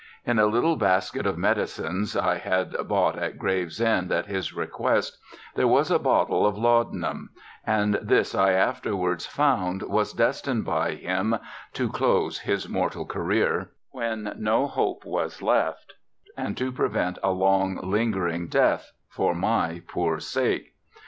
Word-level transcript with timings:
In 0.25 0.39
a 0.39 0.47
little 0.47 0.77
basket 0.77 1.27
of 1.27 1.37
medicines 1.37 2.17
I 2.17 2.39
had 2.39 2.75
bought 2.87 3.19
at 3.19 3.37
Gravesend 3.37 4.11
at 4.11 4.25
his 4.25 4.51
request 4.51 5.15
there 5.53 5.67
was 5.67 5.91
a 5.91 5.99
bottle 5.99 6.43
of 6.43 6.57
laudanum, 6.57 7.29
and 7.67 7.99
this 8.01 8.33
I 8.33 8.53
afterwards 8.53 9.27
found 9.27 9.83
was 9.83 10.13
destined 10.13 10.65
by 10.65 10.95
him 10.95 11.35
"to 11.73 11.87
close 11.87 12.39
his 12.39 12.67
mortal 12.67 13.05
career," 13.05 13.69
when 13.91 14.33
no 14.39 14.65
hope 14.65 15.05
was 15.05 15.39
left, 15.43 15.93
and 16.35 16.57
to 16.57 16.71
prevent 16.71 17.19
a 17.21 17.29
long, 17.29 17.79
lingering 17.83 18.47
death, 18.47 18.93
for 19.07 19.35
my 19.35 19.83
poor 19.87 20.19
sake. 20.19 20.73